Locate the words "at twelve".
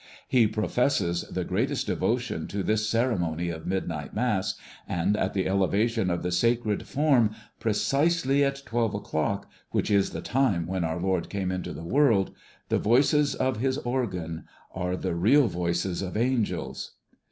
8.43-8.95